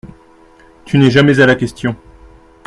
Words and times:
Tu 0.83 0.97
n'es 0.97 1.11
jamais 1.11 1.39
à 1.41 1.45
la 1.45 1.53
question… 1.53 1.95